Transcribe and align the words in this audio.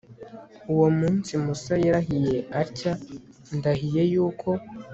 uwo 0.73 0.87
munsi 0.99 1.31
musa 1.43 1.73
yarahiye 1.85 2.37
atya 2.61 2.93
'ndahiye 3.55 4.03
yuko 4.11 4.49